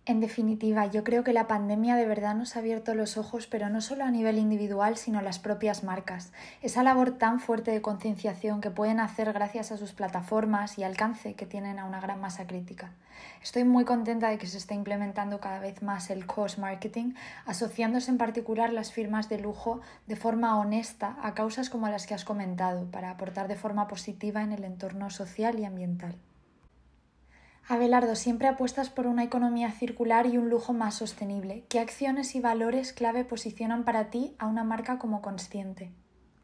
En 0.07 0.19
definitiva, 0.19 0.85
yo 0.85 1.03
creo 1.03 1.23
que 1.23 1.33
la 1.33 1.47
pandemia 1.47 1.95
de 1.95 2.05
verdad 2.05 2.35
nos 2.35 2.55
ha 2.55 2.59
abierto 2.59 2.93
los 2.93 3.17
ojos, 3.17 3.47
pero 3.47 3.69
no 3.69 3.81
solo 3.81 4.03
a 4.03 4.11
nivel 4.11 4.37
individual, 4.37 4.97
sino 4.97 5.19
las 5.19 5.39
propias 5.39 5.83
marcas. 5.83 6.31
Esa 6.61 6.83
labor 6.83 7.17
tan 7.17 7.39
fuerte 7.39 7.71
de 7.71 7.81
concienciación 7.81 8.61
que 8.61 8.69
pueden 8.69 8.99
hacer 8.99 9.33
gracias 9.33 9.71
a 9.71 9.77
sus 9.77 9.93
plataformas 9.93 10.77
y 10.77 10.83
alcance 10.83 11.33
que 11.33 11.47
tienen 11.47 11.79
a 11.79 11.85
una 11.85 12.01
gran 12.01 12.21
masa 12.21 12.45
crítica. 12.45 12.91
Estoy 13.41 13.63
muy 13.63 13.83
contenta 13.83 14.29
de 14.29 14.37
que 14.37 14.45
se 14.45 14.59
esté 14.59 14.75
implementando 14.75 15.39
cada 15.39 15.57
vez 15.57 15.81
más 15.81 16.11
el 16.11 16.27
cost 16.27 16.59
marketing, 16.59 17.15
asociándose 17.47 18.11
en 18.11 18.19
particular 18.19 18.71
las 18.71 18.91
firmas 18.91 19.27
de 19.27 19.39
lujo 19.39 19.81
de 20.05 20.15
forma 20.15 20.59
honesta 20.59 21.17
a 21.23 21.33
causas 21.33 21.71
como 21.71 21.89
las 21.89 22.05
que 22.05 22.13
has 22.13 22.25
comentado, 22.25 22.85
para 22.91 23.09
aportar 23.09 23.47
de 23.47 23.55
forma 23.55 23.87
positiva 23.87 24.43
en 24.43 24.51
el 24.51 24.65
entorno 24.65 25.09
social 25.09 25.57
y 25.57 25.65
ambiental. 25.65 26.15
Abelardo, 27.67 28.15
siempre 28.15 28.47
apuestas 28.47 28.91
por 28.91 29.07
una 29.07 29.23
economía 29.23 29.71
circular 29.71 30.27
y 30.27 30.37
un 30.37 30.49
lujo 30.49 30.71
más 30.71 30.99
sostenible. 30.99 31.65
¿Qué 31.67 31.79
acciones 31.79 32.35
y 32.35 32.39
valores 32.39 32.93
clave 32.93 33.25
posicionan 33.25 33.83
para 33.83 34.11
ti 34.11 34.35
a 34.37 34.45
una 34.45 34.63
marca 34.63 34.99
como 34.99 35.23
consciente? 35.23 35.91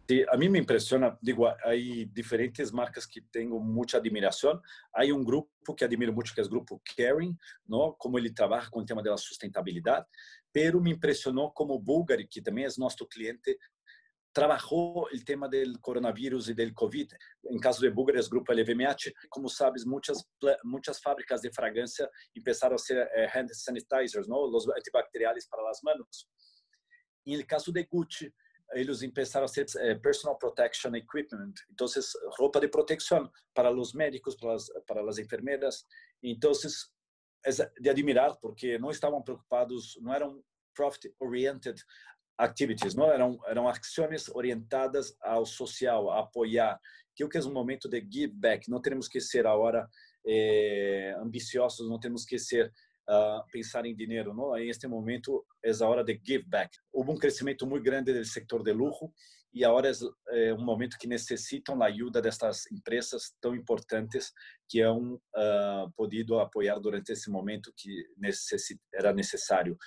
Sí, 0.07 0.25
a 0.29 0.35
mí 0.35 0.49
me 0.49 0.57
impresiona, 0.57 1.15
digo, 1.21 1.47
hay 1.63 2.05
diferentes 2.05 2.73
marcas 2.73 3.07
que 3.07 3.21
tengo 3.21 3.59
mucha 3.59 3.99
admiración. 3.99 4.59
Hay 4.91 5.11
un 5.11 5.23
grupo 5.23 5.75
que 5.75 5.85
admiro 5.85 6.11
mucho 6.11 6.33
que 6.33 6.41
es 6.41 6.47
el 6.47 6.51
grupo 6.51 6.81
Caring, 6.97 7.37
¿no? 7.67 7.95
Como 7.99 8.17
ele 8.17 8.31
trabaja 8.31 8.71
con 8.71 8.81
el 8.81 8.87
tema 8.87 9.03
de 9.03 9.11
la 9.11 9.17
sustentabilidad, 9.17 10.07
pero 10.51 10.81
me 10.81 10.89
impresionó 10.89 11.53
como 11.53 11.79
Bulgari, 11.79 12.27
que 12.27 12.41
también 12.41 12.67
es 12.67 12.79
nuestro 12.79 13.07
cliente, 13.07 13.59
trabalhou 14.33 15.07
o 15.11 15.25
tema 15.25 15.47
do 15.49 15.79
coronavírus 15.81 16.49
e 16.49 16.53
do 16.53 16.73
Covid. 16.73 17.15
Em 17.49 17.59
caso 17.59 17.81
de 17.81 17.89
Bulgares, 17.89 18.27
grupo 18.27 18.51
LVMH, 18.51 19.13
como 19.29 19.49
sabes, 19.49 19.85
muitas 19.85 20.23
muitas 20.63 20.99
fábricas 20.99 21.41
de 21.41 21.53
fragrância 21.53 22.09
começaram 22.35 22.75
a 22.75 22.79
ser 22.79 22.97
eh, 23.13 23.29
hand 23.35 23.47
sanitizers, 23.53 24.27
não? 24.27 24.43
os 24.43 24.67
antibacteriais 24.67 25.47
para 25.47 25.69
as 25.69 25.81
mãos. 25.81 26.27
E 27.25 27.37
no 27.37 27.45
caso 27.45 27.71
de 27.71 27.83
Gucci, 27.83 28.33
eles 28.73 29.01
começaram 29.01 29.45
a 29.45 29.47
ser 29.47 29.65
eh, 29.77 29.95
personal 29.95 30.37
protection 30.37 30.95
equipment, 30.95 31.53
então 31.69 31.87
roupa 32.37 32.59
de 32.59 32.69
proteção 32.69 33.29
para 33.53 33.71
os 33.71 33.93
médicos, 33.93 34.35
para 34.35 34.53
as, 34.53 34.69
para 34.87 35.09
as 35.09 35.17
enfermeiras. 35.17 35.85
Então 36.23 36.51
é 37.43 37.49
de 37.79 37.89
admirar 37.89 38.37
porque 38.39 38.77
não 38.77 38.91
estavam 38.91 39.21
preocupados, 39.21 39.97
não 40.01 40.13
eram 40.13 40.43
profit 40.73 41.13
oriented 41.19 41.83
activities, 42.41 42.95
não 42.95 43.11
eram 43.11 43.39
eram 43.47 43.67
ações 43.67 44.29
orientadas 44.29 45.15
ao 45.21 45.45
social, 45.45 46.09
a 46.09 46.19
apoiar. 46.19 46.79
Que 47.15 47.23
o 47.23 47.29
que 47.29 47.37
é 47.37 47.41
um 47.41 47.53
momento 47.53 47.89
de 47.89 47.99
give 48.09 48.33
back. 48.33 48.69
Não 48.69 48.81
temos 48.81 49.07
que 49.07 49.19
ser 49.19 49.45
a 49.45 49.53
hora 49.53 49.87
eh, 50.25 51.13
ambiciosos, 51.19 51.89
não 51.89 51.99
temos 51.99 52.23
que 52.23 52.39
ser 52.39 52.71
uh, 53.09 53.43
pensar 53.51 53.85
em 53.85 53.95
dinheiro, 53.95 54.33
não? 54.33 54.57
Em 54.57 54.69
este 54.69 54.87
momento 54.87 55.45
é 55.63 55.71
a 55.71 55.87
hora 55.87 56.03
de 56.03 56.19
give 56.25 56.45
back. 56.47 56.75
Houve 56.91 57.11
um 57.11 57.17
crescimento 57.17 57.65
muito 57.67 57.83
grande 57.83 58.13
do 58.13 58.25
setor 58.25 58.63
de 58.63 58.71
luxo 58.71 59.11
e 59.53 59.65
agora 59.65 59.89
é, 59.89 60.47
é 60.49 60.53
um 60.53 60.63
momento 60.63 60.97
que 60.97 61.07
necessitam 61.07 61.81
a 61.81 61.87
ajuda 61.87 62.21
destas 62.21 62.71
empresas 62.71 63.33
tão 63.41 63.53
importantes 63.55 64.31
que 64.69 64.81
han 64.81 65.13
uh, 65.13 65.91
podido 65.95 66.39
apoiar 66.39 66.79
durante 66.79 67.11
esse 67.11 67.29
momento 67.29 67.73
que 67.75 68.05
necessit 68.17 68.79
era 68.93 69.11
necessário. 69.13 69.77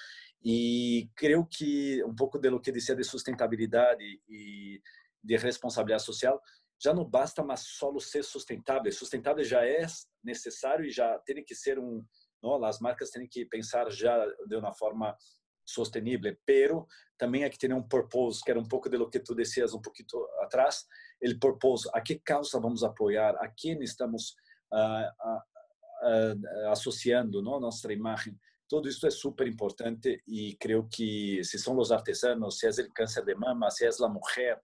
E 0.44 1.08
creio 1.16 1.46
que 1.46 2.04
um 2.04 2.14
pouco 2.14 2.38
do 2.38 2.60
que 2.60 2.70
dizia 2.70 2.94
de 2.94 3.02
sustentabilidade 3.02 4.04
e 4.28 4.80
de 5.22 5.36
responsabilidade 5.36 6.04
social 6.04 6.40
já 6.82 6.92
não 6.92 7.04
basta 7.04 7.42
mais 7.42 7.60
só 7.60 7.90
ser 7.98 8.22
sustentável. 8.22 8.92
Sustentável 8.92 9.42
já 9.42 9.64
é 9.64 9.86
necessário 10.22 10.84
e 10.84 10.90
já 10.90 11.18
tem 11.20 11.42
que 11.42 11.54
ser 11.54 11.78
um, 11.78 12.04
não, 12.42 12.62
as 12.62 12.78
marcas 12.78 13.10
têm 13.10 13.26
que 13.26 13.46
pensar 13.46 13.90
já 13.90 14.22
de 14.46 14.56
uma 14.56 14.72
forma 14.72 15.16
sostenível, 15.64 16.36
pero 16.44 16.86
também 17.16 17.42
é 17.42 17.48
que 17.48 17.58
ter 17.58 17.72
um 17.72 17.82
purpose, 17.82 18.42
que 18.44 18.50
era 18.50 18.60
um 18.60 18.68
pouco 18.68 18.88
do 18.90 19.08
que 19.08 19.18
tu 19.18 19.34
dizias 19.34 19.72
um 19.72 19.80
pouquinho 19.80 20.08
atrás, 20.42 20.84
o 21.22 21.38
purpose, 21.38 21.88
a 21.94 22.02
que 22.02 22.16
causa 22.16 22.60
vamos 22.60 22.84
apoiar, 22.84 23.34
a 23.36 23.48
quem 23.48 23.82
estamos 23.82 24.34
uh, 24.70 25.08
uh, 25.26 26.34
uh, 26.36 26.70
associando, 26.70 27.42
não, 27.42 27.58
nossa 27.58 27.90
imagem. 27.90 28.38
Todo 28.75 28.88
isso 28.88 29.07
é 29.07 29.11
super 29.11 29.47
importante 29.47 30.21
e 30.26 30.57
creio 30.57 30.88
que 30.88 31.45
se 31.45 31.61
são 31.61 31.78
os 31.78 31.93
artesanos, 31.93 32.59
se 32.59 32.66
é 32.66 32.71
o 32.71 32.93
câncer 32.93 33.25
de 33.25 33.33
mama, 33.37 33.71
se 33.71 33.87
é 33.87 33.88
a 33.88 34.09
mulher, 34.09 34.61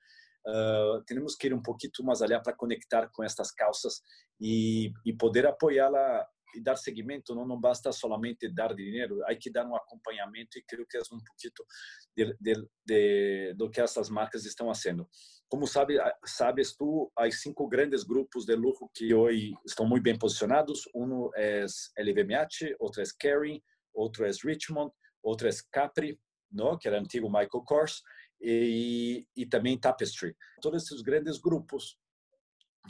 uh, 0.49 1.01
temos 1.07 1.37
que 1.37 1.47
ir 1.47 1.55
um 1.55 1.63
pouquinho 1.63 1.93
mais 2.03 2.21
allá 2.21 2.41
para 2.41 2.57
conectar 2.57 3.09
com 3.13 3.23
estas 3.23 3.53
causas 3.53 4.03
e, 4.41 4.93
e 5.07 5.13
poder 5.13 5.47
apoiá-la 5.47 6.27
e 6.57 6.61
dar 6.61 6.75
seguimento. 6.75 7.37
Não, 7.37 7.47
não 7.47 7.61
basta 7.61 7.93
somente 7.93 8.53
dar 8.53 8.75
dinheiro, 8.75 9.25
há 9.27 9.37
que 9.37 9.49
dar 9.49 9.65
um 9.65 9.77
acompanhamento 9.77 10.59
e 10.59 10.65
creio 10.65 10.85
que 10.91 10.97
é 10.97 11.01
um 11.13 11.21
pouquinho 11.21 11.53
de, 12.17 12.37
de, 12.41 12.69
de, 12.85 13.55
do 13.55 13.71
que 13.71 13.81
essas 13.81 14.11
marcas 14.11 14.45
estão 14.45 14.67
fazendo. 14.67 15.09
Como 15.49 15.69
sabe, 15.69 15.99
sabes 16.25 16.75
tu, 16.75 17.13
há 17.17 17.31
cinco 17.31 17.69
grandes 17.69 18.03
grupos 18.03 18.45
de 18.45 18.57
luxo 18.57 18.91
que 18.93 19.15
hoje 19.15 19.55
estão 19.65 19.87
muito 19.87 20.03
bem 20.03 20.19
posicionados. 20.19 20.83
Um 20.93 21.31
é 21.37 21.65
LVMH, 21.97 22.75
outro 22.81 23.01
é 23.01 23.05
Kering, 23.17 23.63
outro 23.95 24.25
é 24.25 24.31
Richmond, 24.45 24.93
outro 25.23 25.49
é 25.49 25.51
Capri, 25.71 26.19
não? 26.51 26.79
que 26.79 26.89
era 26.89 26.99
antigo 26.99 27.29
Michael 27.29 27.65
Kors, 27.65 28.03
e, 28.41 29.27
e 29.37 29.47
também 29.47 29.79
Tapestry. 29.79 30.35
Todos 30.61 30.85
esses 30.85 31.03
grandes 31.03 31.39
grupos 31.39 31.99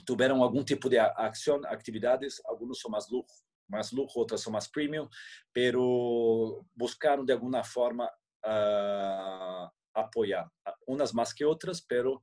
tiveram 0.06 0.42
algum 0.42 0.62
tipo 0.62 0.88
de 0.88 0.98
ação, 0.98 1.60
atividades, 1.64 2.40
alguns 2.44 2.80
são 2.80 2.90
mais 2.90 3.08
luxo, 3.10 3.42
mais 3.68 3.90
luxo, 3.90 4.18
outras 4.18 4.40
são 4.40 4.52
mais 4.52 4.68
premium, 4.68 5.08
pero 5.52 6.64
buscaram 6.74 7.24
de 7.24 7.32
alguma 7.32 7.64
forma 7.64 8.06
uh, 8.44 9.70
apoiar, 9.94 10.48
umas 10.86 11.12
mais 11.12 11.32
que 11.32 11.44
outras, 11.44 11.80
pero 11.80 12.22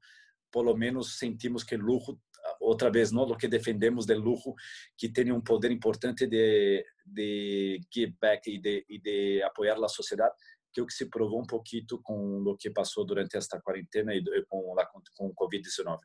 pelo 0.51 0.75
menos 0.75 1.19
sentimos 1.19 1.63
que 1.63 1.75
luxo 1.75 2.19
outra 2.60 2.89
vez, 2.89 3.12
não, 3.12 3.25
do 3.25 3.38
que 3.38 3.48
defendemos 3.48 4.05
do 4.05 4.17
luxo, 4.17 4.53
que 4.98 5.10
tem 5.10 5.31
um 5.31 5.41
poder 5.41 5.72
importante 5.72 6.25
de, 6.25 6.86
de 7.07 7.79
give 7.93 8.15
back 8.19 8.49
e 8.49 8.59
de, 8.59 8.85
e 8.89 8.99
de 8.99 9.41
apoiar 9.43 9.77
a 9.83 9.87
sociedade, 9.87 10.35
que 10.71 10.79
é 10.79 10.83
o 10.83 10.85
que 10.85 10.93
se 10.93 11.09
provou 11.09 11.41
um 11.41 11.45
pouquinho 11.45 11.99
com 12.03 12.43
o 12.45 12.57
que 12.57 12.69
passou 12.69 13.05
durante 13.05 13.37
esta 13.37 13.59
quarentena 13.61 14.13
e 14.13 14.23
com, 14.47 14.75
com 15.15 15.27
o 15.27 15.33
Covid-19. 15.33 15.99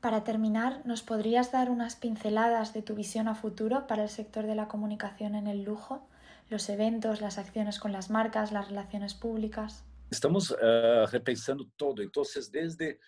Para 0.00 0.22
terminar, 0.22 0.86
¿nos 0.86 1.02
podrías 1.02 1.52
dar 1.52 1.68
unas 1.68 1.94
pinceladas 1.94 2.72
de 2.72 2.80
tu 2.80 2.94
visión 2.94 3.28
a 3.28 3.34
futuro 3.34 3.86
para 3.86 4.02
el 4.02 4.08
sector 4.08 4.46
de 4.46 4.54
la 4.54 4.66
comunicación 4.66 5.34
en 5.34 5.46
el 5.46 5.62
lujo? 5.62 6.08
Los 6.48 6.70
eventos, 6.70 7.20
las 7.20 7.36
acciones 7.36 7.78
con 7.78 7.92
las 7.92 8.08
marcas, 8.08 8.50
las 8.50 8.68
relaciones 8.68 9.12
públicas. 9.12 9.84
Estamos 10.10 10.50
uh, 10.52 11.06
repensando 11.12 11.68
todo. 11.76 12.02
Entonces, 12.02 12.50
desde 12.50 12.98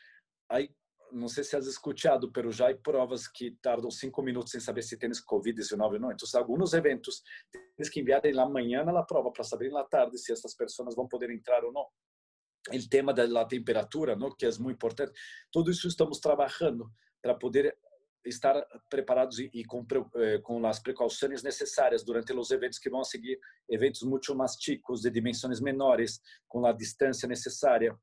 hay 0.48 0.76
não 1.12 1.28
sei 1.28 1.45
se 1.45 1.57
has 1.57 1.66
escutado, 1.66 2.31
pero 2.33 2.50
já 2.50 2.71
há 2.71 2.76
provas 2.76 3.28
que 3.28 3.57
tardam 3.62 3.90
cinco 3.90 4.23
minutos 4.23 4.50
sem 4.50 4.61
saber 4.61 4.83
se 4.83 4.97
tens 4.97 5.25
Covid-19 5.25 5.92
ou 5.95 6.00
não. 6.00 6.12
Então, 6.12 6.26
alguns 6.35 6.73
eventos 6.73 7.23
tens 7.76 7.88
que 7.88 8.00
enviar 8.00 8.23
lá 8.33 8.45
amanhã 8.45 8.85
na 8.85 9.02
prova 9.02 9.31
para 9.31 9.45
saber 9.45 9.71
na 9.71 9.85
tarde 9.85 10.19
se 10.19 10.33
essas 10.33 10.54
pessoas 10.54 10.95
vão 10.95 11.07
poder 11.07 11.31
entrar 11.31 11.64
ou 11.64 11.73
não. 11.73 11.87
O 12.71 12.88
tema 12.88 13.12
da 13.12 13.45
temperatura, 13.45 14.14
não, 14.14 14.35
que 14.35 14.47
é 14.47 14.50
muito 14.59 14.76
importante. 14.76 15.12
Tudo 15.50 15.71
isso 15.71 15.88
estamos 15.88 16.19
trabalhando 16.19 16.90
para 17.21 17.35
poder 17.35 17.76
estar 18.25 18.54
preparados 18.88 19.38
e, 19.38 19.50
e 19.52 19.64
com, 19.64 19.85
eh, 20.16 20.38
com 20.38 20.64
as 20.64 20.78
precauções 20.78 21.42
necessárias 21.42 22.04
durante 22.04 22.33
os 22.33 22.50
eventos 22.52 22.78
que 22.78 22.88
vão 22.88 23.02
seguir, 23.02 23.38
eventos 23.69 24.02
muito 24.02 24.35
mais 24.35 24.57
chicos, 24.61 25.00
de 25.00 25.11
dimensões 25.11 25.61
menores, 25.61 26.21
com 26.49 26.64
a 26.64 26.73
distância 26.73 27.28
necessária 27.28 27.99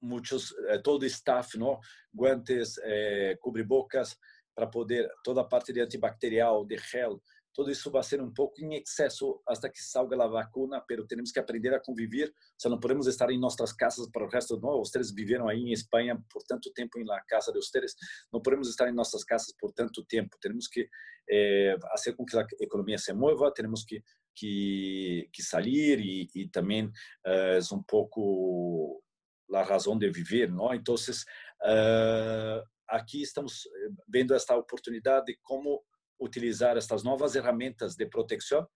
muitos 0.00 0.52
eh, 0.68 0.78
todo 0.78 1.06
staff, 1.06 1.58
não, 1.58 1.78
guantes, 2.14 2.78
eh, 2.82 3.36
cobrebocas 3.40 4.16
para 4.54 4.66
poder 4.66 5.08
toda 5.22 5.40
a 5.42 5.44
parte 5.44 5.72
de 5.72 5.80
antibacterial, 5.80 6.64
de 6.64 6.78
gel, 6.78 7.20
todo 7.56 7.70
isso 7.70 7.90
vai 7.90 8.02
ser 8.02 8.20
um 8.20 8.32
pouco 8.32 8.62
em 8.62 8.74
excesso 8.74 9.40
até 9.48 9.70
que 9.70 9.80
salga 9.80 10.22
a 10.22 10.28
vacuna, 10.28 10.78
pero 10.86 11.06
temos 11.06 11.32
que 11.32 11.40
aprender 11.40 11.72
a 11.72 11.80
conviver. 11.80 12.32
Se 12.58 12.68
não 12.68 12.78
podemos 12.78 13.06
estar 13.06 13.30
em 13.30 13.38
nossas 13.38 13.72
casas 13.72 14.08
para 14.10 14.24
o 14.24 14.28
resto, 14.28 14.60
não, 14.60 14.78
vocês 14.78 15.10
viveram 15.10 15.48
aí 15.48 15.60
em 15.60 15.72
Espanha 15.72 16.22
por 16.30 16.42
tanto 16.42 16.70
tempo 16.72 16.98
em 16.98 17.04
la 17.04 17.18
casa 17.22 17.50
de 17.50 17.58
vocês, 17.58 17.94
não 18.30 18.42
podemos 18.42 18.68
estar 18.68 18.88
em 18.88 18.94
nossas 18.94 19.24
casas 19.24 19.54
por 19.58 19.72
tanto 19.72 20.04
tempo. 20.04 20.36
Temos 20.38 20.68
que 20.68 20.86
eh, 21.30 21.76
fazer 21.80 22.14
com 22.14 22.26
que 22.26 22.36
a 22.36 22.46
economia 22.60 22.98
se 22.98 23.12
mova, 23.14 23.50
temos 23.52 23.84
que 23.84 24.02
que, 24.38 25.30
que 25.32 25.42
sair 25.42 25.98
e, 25.98 26.28
e 26.34 26.48
também 26.48 26.92
é 27.24 27.58
um 27.72 27.82
pouco 27.82 29.02
a 29.52 29.62
razão 29.62 29.98
de 29.98 30.10
viver, 30.10 30.50
não? 30.50 30.74
Então, 30.74 30.94
uh, 30.94 32.62
aqui 32.88 33.22
estamos 33.22 33.62
vendo 34.08 34.34
esta 34.34 34.56
oportunidade 34.56 35.26
de 35.26 35.38
como 35.42 35.82
utilizar 36.20 36.76
estas 36.76 37.02
novas 37.02 37.32
ferramentas 37.32 37.94
de 37.94 38.06
proteção 38.06 38.66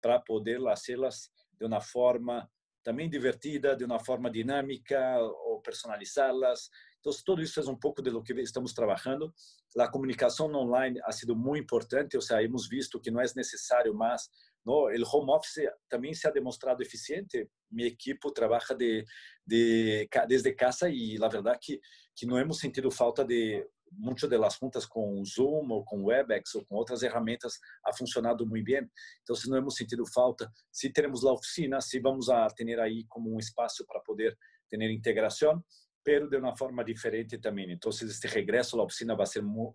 para 0.00 0.18
poder 0.20 0.60
fazê-las 0.62 1.30
de 1.58 1.66
uma 1.66 1.80
forma 1.80 2.48
também 2.82 3.10
divertida, 3.10 3.74
de 3.74 3.84
uma 3.84 3.98
forma 3.98 4.30
dinâmica 4.30 5.18
ou 5.18 5.60
personalizá-las. 5.60 6.70
Então, 7.00 7.12
tudo 7.24 7.42
isso 7.42 7.58
é 7.58 7.64
um 7.64 7.76
pouco 7.76 8.00
de 8.00 8.10
lo 8.10 8.22
que 8.22 8.32
estamos 8.34 8.72
trabalhando. 8.72 9.32
A 9.78 9.90
comunicação 9.90 10.46
online 10.54 11.00
ha 11.04 11.10
sido 11.10 11.34
muito 11.34 11.64
importante, 11.64 12.16
ou 12.16 12.22
seja, 12.22 12.42
hemos 12.42 12.68
visto 12.68 13.00
que 13.00 13.10
não 13.10 13.20
é 13.20 13.24
necessário 13.34 13.92
mais 13.92 14.28
no, 14.66 14.90
o 14.90 15.16
home 15.16 15.30
office 15.30 15.70
também 15.88 16.12
se 16.12 16.26
ha 16.26 16.30
demonstrado 16.30 16.82
eficiente. 16.82 17.48
Minha 17.70 17.86
equipe 17.86 18.32
trabalha 18.34 18.74
de, 18.76 19.04
de, 19.46 20.08
desde 20.26 20.52
casa 20.52 20.90
e, 20.90 21.16
na 21.18 21.28
verdade, 21.28 21.60
que, 21.62 21.80
que 22.16 22.26
não 22.26 22.36
hemos 22.36 22.58
sentido 22.58 22.90
falta 22.90 23.24
de 23.24 23.64
muitas 23.92 24.28
das 24.28 24.58
juntas 24.60 24.84
com 24.84 25.24
Zoom 25.24 25.70
ou 25.70 25.84
com 25.84 26.04
Webex 26.04 26.56
ou 26.56 26.66
com 26.66 26.74
outras 26.74 26.98
ferramentas 26.98 27.54
ha 27.84 27.92
funcionado 27.92 28.44
bem. 28.44 28.90
Então, 29.22 29.36
se 29.36 29.48
não 29.48 29.56
hemos 29.56 29.76
sentido 29.76 30.04
falta, 30.12 30.50
se 30.72 30.90
teremos 30.90 31.24
a 31.24 31.32
oficina, 31.32 31.80
se 31.80 32.00
vamos 32.00 32.28
a 32.28 32.48
ter 32.48 32.80
aí 32.80 33.04
como 33.08 33.32
um 33.32 33.38
espaço 33.38 33.86
para 33.86 34.00
poder 34.00 34.36
ter 34.68 34.80
integração, 34.90 35.64
pero 36.06 36.28
de 36.28 36.36
uma 36.36 36.56
forma 36.56 36.84
diferente 36.84 37.36
também. 37.36 37.72
Então, 37.72 37.90
este 37.90 38.28
regresso 38.28 38.80
à 38.80 38.84
oficina 38.84 39.16
vai 39.16 39.26
ser 39.26 39.42
muito, 39.42 39.74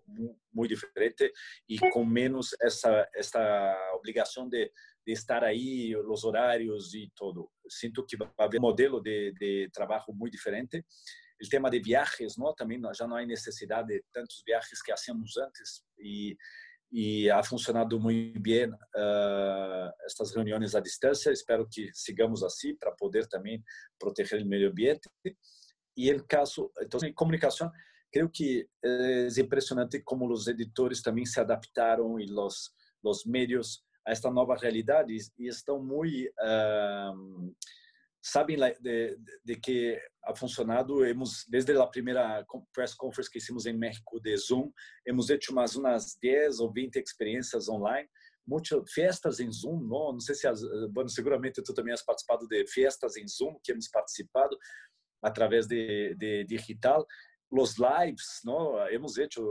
muito 0.50 0.70
diferente 0.70 1.30
e 1.68 1.78
com 1.90 2.06
menos 2.06 2.56
essa 2.58 3.06
essa 3.14 3.92
obrigação 3.94 4.48
de, 4.48 4.72
de 5.06 5.12
estar 5.12 5.44
aí, 5.44 5.94
os 5.94 6.24
horários 6.24 6.94
e 6.94 7.12
tudo. 7.14 7.50
Sinto 7.68 8.06
que 8.06 8.16
vai 8.16 8.30
haver 8.38 8.58
um 8.58 8.62
modelo 8.62 9.02
de, 9.02 9.32
de 9.32 9.68
trabalho 9.74 10.04
muito 10.14 10.32
diferente. 10.32 10.82
O 11.44 11.48
tema 11.50 11.68
de 11.68 11.80
viagens, 11.80 12.38
não, 12.38 12.54
também 12.54 12.80
já 12.96 13.06
não 13.06 13.16
há 13.16 13.26
necessidade 13.26 13.88
de 13.88 14.02
tantos 14.10 14.42
viagens 14.46 14.80
que 14.80 14.90
hacíamos 14.90 15.36
antes 15.36 15.82
e 15.98 16.34
e 16.94 17.30
ha 17.30 17.42
funcionado 17.42 17.98
muito 17.98 18.38
bem 18.38 18.68
uh, 18.68 19.90
estas 20.04 20.34
reuniões 20.34 20.74
à 20.74 20.80
distância. 20.80 21.30
Espero 21.30 21.66
que 21.66 21.90
sigamos 21.94 22.42
assim 22.42 22.76
para 22.76 22.92
poder 22.92 23.26
também 23.28 23.62
proteger 23.98 24.42
o 24.42 24.46
meio 24.46 24.68
ambiente. 24.68 25.08
E 25.96 26.08
el 26.08 26.24
caso, 26.26 26.70
então, 26.80 27.00
em 27.06 27.12
comunicação, 27.12 27.70
creio 28.10 28.30
que 28.30 28.68
é 28.84 29.28
impressionante 29.40 30.00
como 30.02 30.30
os 30.30 30.46
editores 30.46 31.02
também 31.02 31.26
se 31.26 31.40
adaptaram 31.40 32.18
e 32.18 32.30
os 32.30 32.72
os 33.02 33.24
meios 33.24 33.82
a 34.06 34.12
esta 34.12 34.30
nova 34.30 34.56
realidade 34.56 35.12
e 35.12 35.46
estão 35.46 35.82
muito 35.82 36.28
uh, 36.40 37.54
sabem 38.20 38.56
de, 38.80 39.18
de, 39.44 39.56
que 39.56 40.00
ha 40.24 40.34
funcionado. 40.34 41.04
Hemos 41.04 41.44
desde 41.48 41.76
a 41.76 41.86
primeira 41.86 42.44
press 42.72 42.94
conference 42.94 43.30
que 43.30 43.38
hicimos 43.38 43.66
em 43.66 43.72
México 43.72 44.20
de 44.20 44.36
Zoom, 44.36 44.72
hemos 45.06 45.30
hecho 45.30 45.54
mais 45.54 45.76
umas 45.76 46.16
10 46.20 46.60
ou 46.60 46.72
20 46.72 46.96
experiências 46.96 47.68
online 47.68 48.08
muitas 48.44 48.92
festas 48.92 49.38
em 49.38 49.50
Zoom, 49.52 49.82
não, 49.82 50.14
não 50.14 50.20
sei 50.20 50.34
se, 50.34 50.48
as, 50.48 50.60
bueno, 50.90 51.08
seguramente 51.08 51.62
tu 51.62 51.72
também 51.72 51.94
has 51.94 52.02
participado 52.02 52.46
de 52.48 52.66
festas 52.66 53.16
em 53.16 53.26
Zoom 53.26 53.56
que 53.62 53.70
hemos 53.70 53.88
participado, 53.88 54.58
através 55.22 55.66
de, 55.68 56.14
de 56.16 56.44
digital. 56.44 57.06
Los 57.50 57.78
lives, 57.78 58.40
¿no? 58.44 58.86
Hemos 58.88 59.18
hecho, 59.18 59.42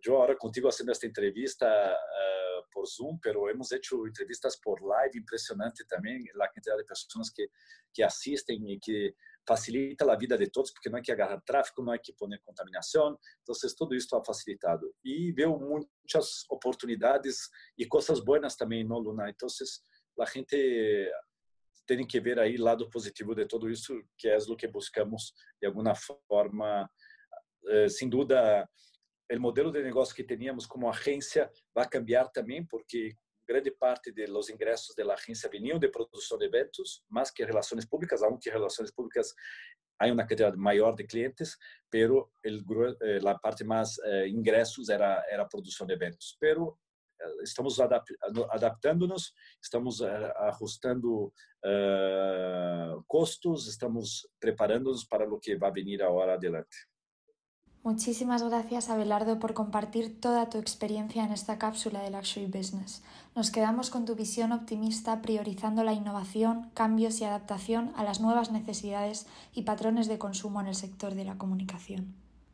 yo 0.00 0.16
ahora 0.16 0.34
contigo 0.36 0.68
haciendo 0.68 0.92
esta 0.92 1.06
entrevista 1.06 1.92
uh, 1.92 2.70
por 2.72 2.88
Zoom, 2.88 3.18
pero 3.20 3.50
hemos 3.50 3.70
hecho 3.70 4.06
entrevistas 4.06 4.58
por 4.58 4.80
live, 4.80 5.18
impresionante 5.18 5.84
también 5.84 6.24
la 6.34 6.48
cantidad 6.48 6.78
de 6.78 6.84
personas 6.84 7.30
que, 7.30 7.48
que 7.92 8.02
asisten 8.02 8.66
y 8.66 8.80
que 8.80 9.14
facilita 9.46 10.10
a 10.10 10.16
vida 10.16 10.38
de 10.38 10.48
todos, 10.48 10.70
porque 10.72 10.88
não 10.88 10.98
é 10.98 11.02
que 11.02 11.12
agarrar 11.12 11.42
tráfego, 11.42 11.82
não 11.82 11.92
é 11.92 11.98
que 11.98 12.14
poner 12.14 12.40
contaminação, 12.40 13.18
então 13.42 13.54
tudo 13.76 13.94
isso 13.94 14.06
está 14.06 14.24
facilitado. 14.24 14.94
E 15.04 15.32
veo 15.32 15.58
muitas 15.58 16.44
oportunidades 16.48 17.50
e 17.76 17.86
coisas 17.86 18.20
boas 18.20 18.56
também, 18.56 18.84
não, 18.84 18.98
Luna? 18.98 19.28
Então, 19.28 19.48
a 20.18 20.24
gente 20.24 21.10
tem 21.96 22.06
que 22.06 22.20
ver 22.20 22.38
aí 22.38 22.56
lado 22.56 22.88
positivo 22.88 23.34
de 23.34 23.46
tudo 23.46 23.68
isso, 23.68 24.00
que 24.16 24.28
é 24.28 24.36
o 24.36 24.56
que 24.56 24.68
buscamos 24.68 25.32
de 25.60 25.66
alguma 25.66 25.94
forma. 26.28 26.88
Eh, 27.66 27.88
sem 27.88 28.08
dúvida, 28.08 28.68
o 29.30 29.40
modelo 29.40 29.72
de 29.72 29.82
negócio 29.82 30.14
que 30.14 30.24
teníamos 30.24 30.66
como 30.66 30.88
agência 30.88 31.50
vai 31.74 31.88
cambiar 31.88 32.28
também, 32.30 32.64
porque 32.64 33.16
grande 33.46 33.72
parte 33.72 34.12
de 34.12 34.26
los 34.26 34.48
ingressos 34.48 34.94
da 34.94 35.12
agência 35.12 35.50
vinham 35.50 35.78
de 35.78 35.88
produção 35.88 36.38
de 36.38 36.46
eventos, 36.46 37.02
mais 37.08 37.30
que 37.30 37.44
relações 37.44 37.84
públicas, 37.84 38.22
aunque 38.22 38.48
relações 38.50 38.92
públicas 38.92 39.34
há 39.98 40.06
uma 40.06 40.26
quantidade 40.26 40.56
maior 40.56 40.94
de 40.94 41.04
clientes, 41.04 41.56
pero 41.90 42.30
el, 42.44 42.64
eh, 43.02 43.18
la 43.20 43.36
parte 43.36 43.64
mais 43.64 43.98
eh, 44.04 44.28
ingressos 44.28 44.88
era 44.88 45.24
era 45.28 45.44
produção 45.44 45.86
de 45.86 45.94
eventos. 45.94 46.36
Pero 46.40 46.78
estamos 47.42 47.78
adaptando-nos, 47.80 49.34
estamos 49.62 50.00
eh, 50.00 50.32
ajustando 50.48 51.32
uh, 51.64 53.02
costos, 53.06 53.68
estamos 53.68 54.28
preparando-nos 54.38 55.04
para 55.04 55.28
o 55.28 55.38
que 55.38 55.56
vai 55.56 55.72
vir 55.72 56.02
agora 56.02 56.34
adelante. 56.34 56.76
Muchísimas 57.82 58.42
gracias, 58.42 58.90
Abelardo, 58.90 59.38
por 59.38 59.54
compartir 59.54 60.20
toda 60.20 60.50
tu 60.50 60.58
experiencia 60.58 61.24
en 61.24 61.32
esta 61.32 61.56
cápsula 61.56 62.02
de 62.02 62.10
Luxury 62.10 62.44
Business. 62.44 63.02
Nos 63.34 63.50
quedamos 63.50 63.88
con 63.88 64.04
tu 64.04 64.14
visión 64.14 64.52
optimista 64.52 65.22
priorizando 65.22 65.82
la 65.82 65.94
innovación, 65.94 66.70
cambios 66.74 67.22
y 67.22 67.24
adaptación 67.24 67.92
a 67.96 68.04
las 68.04 68.20
nuevas 68.20 68.52
necesidades 68.52 69.26
y 69.54 69.62
patrones 69.62 70.08
de 70.08 70.18
consumo 70.18 70.60
en 70.60 70.66
el 70.66 70.74
sector 70.74 71.14
de 71.14 71.24
la 71.24 71.38
comunicación. 71.38 72.14